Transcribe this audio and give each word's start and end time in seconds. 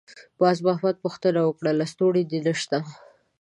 باز 0.39 0.57
محمد 0.67 0.95
پوښتنه 1.03 1.39
وکړه: 1.45 1.71
«لستوڼی 1.79 2.23
دې 2.31 2.39
نشته؟» 2.47 2.77